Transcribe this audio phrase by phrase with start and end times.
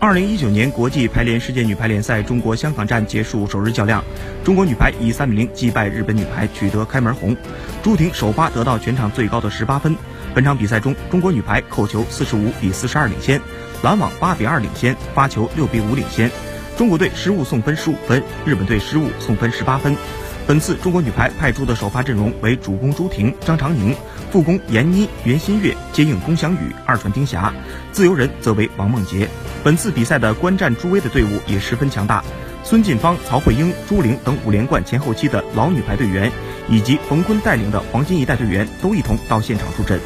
[0.00, 4.02] 二零一九年国际排联世界女排联赛中国香港站结束首日较量，
[4.42, 7.36] 中国女排以三比零击败日本女排，取得开门红。
[7.82, 9.94] 朱婷首发得到全场最高的十八分。
[10.34, 13.38] 本场比赛中，中国女排扣球四十五比四十二领先，
[13.82, 16.30] 拦网八比二领先，发球六比五领先。
[16.78, 19.94] 中国队失误送分十五分，日本队失误送分十八分。
[20.46, 23.94] 本次中国女排派出的首发阵容为主攻朱婷、张常宁，
[24.32, 27.52] 副攻闫妮、袁心玥，接应龚翔宇、二传丁霞，
[27.92, 29.28] 自由人则为王梦洁。
[29.62, 32.24] 本次比赛的观战助威的队伍也十分强大，
[32.64, 36.32] 孙晋芳、曹慧英、朱玲等五连冠前后期的老女排队员，
[36.66, 40.00] 以及冯坤带领的黄金一代队员都一同到现场助阵。